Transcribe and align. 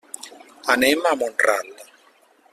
Anem 0.75 1.05
a 1.11 1.13
Mont-ral. 1.21 1.71